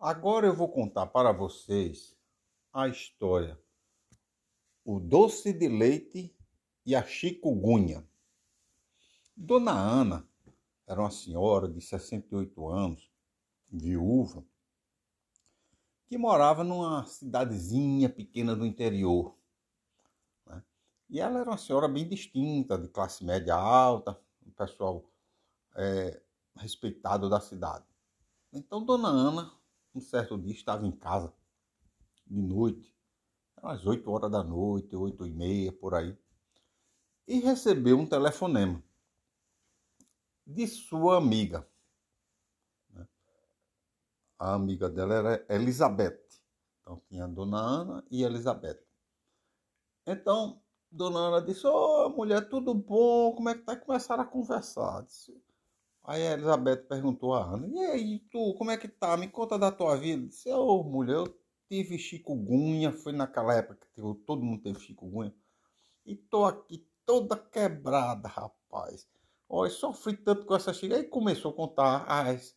[0.00, 2.16] Agora eu vou contar para vocês
[2.72, 3.58] a história
[4.84, 6.32] O doce de leite
[6.86, 8.06] e a chikungunya.
[9.36, 10.28] Dona Ana
[10.86, 13.10] era uma senhora de 68 anos,
[13.68, 14.44] viúva,
[16.06, 19.36] que morava numa cidadezinha pequena do interior.
[20.46, 20.62] Né?
[21.10, 25.04] E ela era uma senhora bem distinta, de classe média alta, um pessoal
[25.74, 26.22] é,
[26.54, 27.84] respeitado da cidade.
[28.52, 29.57] Então, Dona Ana
[29.98, 31.34] um certo dia estava em casa,
[32.26, 32.94] de noite,
[33.56, 36.16] às 8 horas da noite, 8 e meia, por aí,
[37.26, 38.82] e recebeu um telefonema
[40.46, 41.68] de sua amiga.
[42.90, 43.06] Né?
[44.38, 46.22] A amiga dela era Elizabeth.
[46.80, 48.80] Então tinha a Dona Ana e Elizabeth.
[50.06, 53.34] Então, Dona Ana disse, ô oh, mulher, tudo bom?
[53.34, 53.74] Como é que tá?
[53.74, 55.02] E começaram a conversar.
[55.02, 55.38] Disse,
[56.08, 59.14] Aí a Elizabeth perguntou a Ana, e aí, tu, como é que tá?
[59.14, 60.26] Me conta da tua vida.
[60.26, 65.34] Disse, ô oh, mulher, eu tive chikungunya, foi naquela época que todo mundo teve chikungunya.
[66.06, 69.06] E tô aqui toda quebrada, rapaz.
[69.46, 71.02] Olha, sofri tanto com essa chikungunya.
[71.02, 72.56] Aí começou a contar as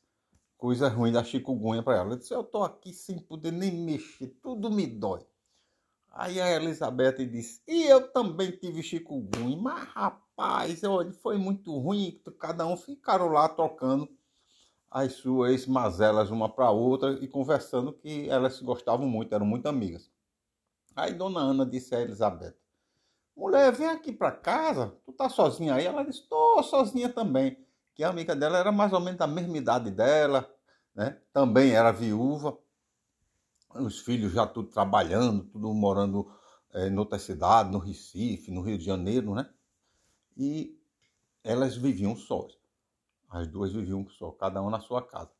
[0.57, 2.05] coisas ruins da chikungunya para ela.
[2.05, 5.25] Ela disse, eu tô aqui sem poder nem mexer, tudo me dói.
[6.11, 12.21] Aí a Elizabeth disse, e eu também tive chikungunya, mas rapaz, olha, foi muito ruim,
[12.37, 14.09] cada um ficaram lá trocando
[14.89, 19.67] as suas mazelas uma para outra e conversando que elas se gostavam muito, eram muito
[19.67, 20.11] amigas.
[20.93, 22.53] Aí Dona Ana disse a Elizabeth,
[23.33, 25.85] mulher, vem aqui para casa, tu tá sozinha aí?
[25.85, 27.65] Ela disse, tô sozinha também.
[27.95, 30.49] Que a amiga dela era mais ou menos da mesma idade dela,
[30.93, 31.21] né?
[31.31, 32.57] Também era viúva,
[33.75, 36.31] os filhos já tudo trabalhando, tudo morando
[36.73, 39.49] é, em outra cidade, no Recife, no Rio de Janeiro, né?
[40.37, 40.77] e
[41.43, 42.57] elas viviam sós.
[43.29, 45.31] As duas viviam só, cada uma na sua casa.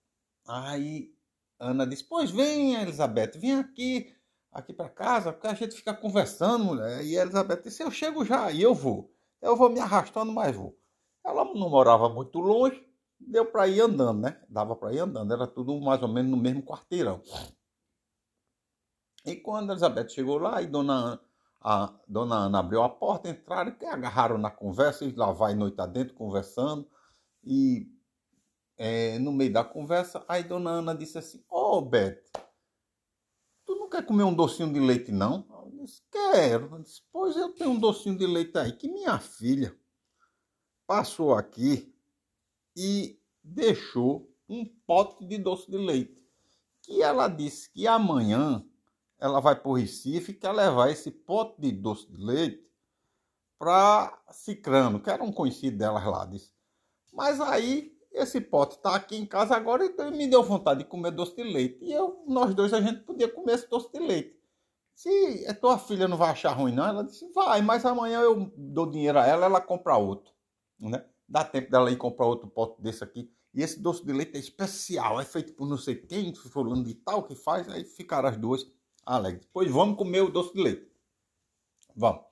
[0.48, 1.14] Aí
[1.60, 4.16] Ana disse: Pois vem, Elizabeth, vem aqui,
[4.52, 7.04] aqui para casa, porque a gente fica conversando, mulher.
[7.04, 9.14] E Elizabeth disse: Eu chego já, e eu vou.
[9.42, 10.78] Eu vou me arrastando, mas vou.
[11.24, 12.82] Ela não morava muito longe,
[13.20, 14.42] deu para ir andando, né?
[14.50, 17.22] Dava para ir andando, era tudo mais ou menos no mesmo quarteirão.
[19.26, 21.20] E quando Elizabeth chegou lá, e Dona
[21.64, 25.80] a dona Ana abriu a porta, entraram e agarraram na conversa, e lá vai noite
[25.80, 26.90] adentro conversando.
[27.44, 27.88] E
[28.76, 32.20] é, no meio da conversa, aí dona Ana disse assim: Ô oh, Beth,
[33.64, 35.46] tu não quer comer um docinho de leite, não?
[35.52, 36.76] Eu disse: Quero.
[36.76, 39.78] Eu disse, pois eu tenho um docinho de leite aí, que minha filha
[40.88, 41.96] passou aqui
[42.76, 46.20] e deixou um pote de doce de leite.
[46.82, 48.66] Que ela disse que amanhã
[49.22, 52.68] ela vai para o Recife quer levar esse pote de doce de leite
[53.60, 56.26] para Cicrano, que era um conhecido delas lá.
[56.26, 56.52] Disse.
[57.14, 61.12] Mas aí esse pote está aqui em casa agora e me deu vontade de comer
[61.12, 61.78] doce de leite.
[61.86, 64.36] E eu, nós dois, a gente podia comer esse doce de leite.
[64.96, 68.52] Se a tua filha não vai achar ruim, não, ela disse, vai, mas amanhã eu
[68.58, 70.34] dou dinheiro a ela, ela compra outro.
[70.80, 71.06] Né?
[71.30, 73.32] Dá tempo dela ir comprar outro pote desse aqui.
[73.54, 76.96] E esse doce de leite é especial, é feito por não sei quem, fulano de
[76.96, 78.66] tal que faz, aí ficaram as duas
[79.06, 79.48] alegre.
[79.54, 80.92] Pois vamos comer o doce de leite.
[81.96, 82.26] Vamos.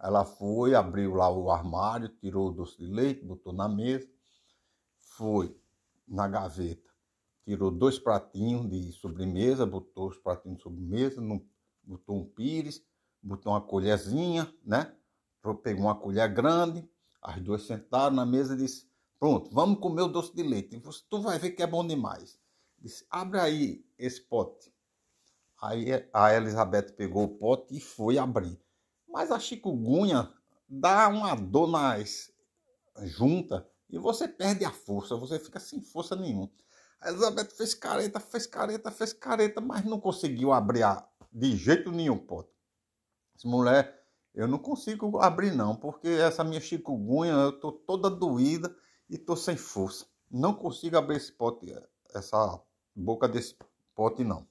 [0.00, 4.08] Ela foi, abriu lá o armário, tirou o doce de leite, botou na mesa.
[5.00, 5.56] Foi
[6.06, 6.90] na gaveta,
[7.44, 11.22] tirou dois pratinhos de sobremesa, botou os pratinhos de sobremesa,
[11.82, 12.84] botou um pires,
[13.22, 14.94] botou uma colherzinha, né?
[15.62, 16.88] Pegou uma colher grande,
[17.22, 18.88] as duas sentaram na mesa e disse:
[19.18, 20.80] Pronto, vamos comer o doce de leite.
[21.08, 22.38] Tu vai ver que é bom demais.
[22.78, 24.73] Disse: Abre aí esse pote.
[25.64, 28.60] Aí a Elizabeth pegou o pote e foi abrir.
[29.08, 30.30] Mas a chikungunya
[30.68, 32.30] dá uma dor nas
[33.04, 36.50] junta e você perde a força, você fica sem força nenhuma.
[37.00, 41.90] A Elizabeth fez careta, fez careta, fez careta, mas não conseguiu abrir a, de jeito
[41.90, 42.50] nenhum o pote.
[43.34, 48.74] Essa mulher, eu não consigo abrir não, porque essa minha chikungunya, eu tô toda doída
[49.08, 50.04] e tô sem força.
[50.30, 51.74] Não consigo abrir esse pote,
[52.14, 52.60] essa
[52.94, 53.56] boca desse
[53.94, 54.46] pote não.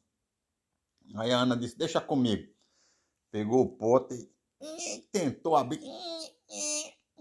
[1.16, 2.52] Aí a Ana disse: Deixa comigo.
[3.32, 4.34] Pegou o pote
[5.12, 5.82] tentou abrir,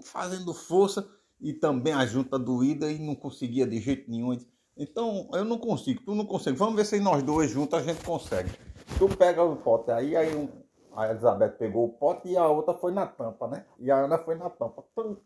[0.04, 1.06] fazendo força
[1.40, 4.36] e também a junta doída e não conseguia de jeito nenhum.
[4.76, 6.56] Então eu não consigo, tu não consegue.
[6.56, 8.50] Vamos ver se nós dois juntos a gente consegue.
[8.98, 10.48] Tu pega o pote aí, aí um,
[10.94, 13.66] a Elizabeth pegou o pote e a outra foi na tampa, né?
[13.78, 14.84] E a Ana foi na tampa,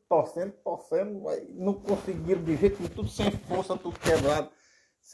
[0.09, 1.23] torcendo, torcendo,
[1.55, 4.50] não conseguiram de jeito nenhum, tudo sem força, tudo quebrado.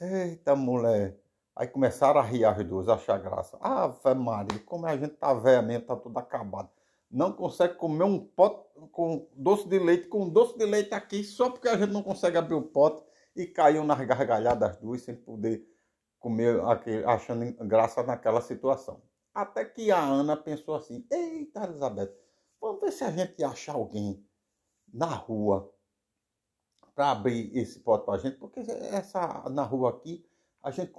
[0.01, 1.22] Eita mulher.
[1.55, 3.59] Aí começaram a rir as duas, achar graça.
[3.61, 6.71] Ah, Ave Maria, como a gente tá velha mesmo, tá tudo acabado.
[7.11, 11.51] Não consegue comer um pote com doce de leite, com doce de leite aqui, só
[11.51, 13.05] porque a gente não consegue abrir o pote
[13.37, 15.63] e caiu nas gargalhadas duas sem poder
[16.19, 19.03] comer aquele, achando graça naquela situação.
[19.35, 22.15] Até que a Ana pensou assim: Eita, Elizabeth,
[22.61, 24.25] vamos ver se a gente acha alguém
[24.93, 25.71] na rua
[26.95, 30.25] para abrir esse pote para a gente, porque essa na rua aqui,
[30.63, 30.93] a gente,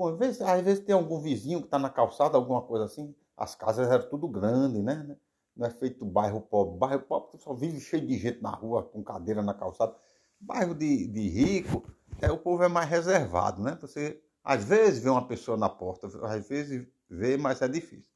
[0.44, 3.16] às vezes, tem algum vizinho que está na calçada, alguma coisa assim.
[3.38, 5.18] As casas eram tudo grande, né?
[5.56, 6.78] Não é feito bairro pobre.
[6.78, 9.96] Bairro pobre só vive cheio de gente na rua, com cadeira na calçada.
[10.40, 11.84] Bairro de, de rico,
[12.22, 13.78] é, o povo é mais reservado, né?
[13.80, 18.12] Você às vezes vê uma pessoa na porta, às vezes vê, mas é difícil.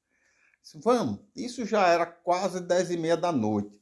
[0.75, 3.81] Vamos, isso já era quase dez e meia da noite.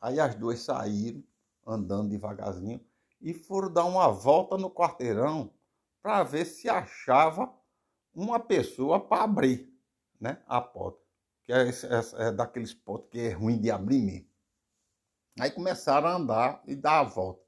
[0.00, 1.22] Aí as duas saíram,
[1.66, 2.80] andando devagarzinho,
[3.20, 5.50] e foram dar uma volta no quarteirão
[6.02, 7.52] para ver se achava
[8.14, 9.72] uma pessoa para abrir
[10.20, 11.00] né, a porta.
[11.44, 14.32] Que é, é, é daqueles potes que é ruim de abrir mesmo.
[15.40, 17.42] Aí começaram a andar e dar a volta.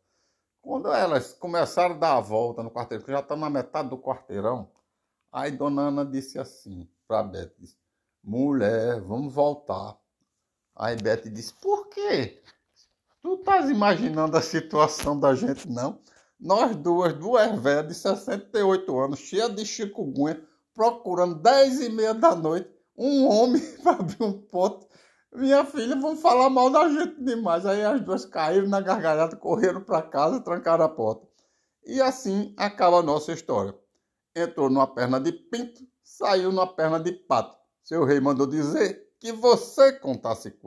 [0.63, 3.99] Quando elas começaram a dar a volta no quarteirão, que já estão na metade do
[3.99, 4.71] quarteirão,
[5.31, 7.77] aí Dona Ana disse assim para a Beth, disse,
[8.23, 9.99] mulher, vamos voltar.
[10.75, 12.43] Aí Beth disse, por quê?
[13.23, 16.01] Tu estás imaginando a situação da gente, não?
[16.45, 20.41] Nós duas, duas velhas de 68 anos, cheias de chikungunya,
[20.75, 24.87] procurando 10 e meia da noite, um homem para abrir um ponto
[25.35, 27.67] minha filha, vão falar mal da gente demais.
[27.67, 31.27] Aí as duas caíram na gargalhada, correram para casa, trancaram a porta.
[31.85, 33.77] E assim acaba a nossa história.
[34.35, 37.57] Entrou numa perna de pinto, saiu numa perna de pato.
[37.83, 40.63] Seu rei mandou dizer que você contasse quatro.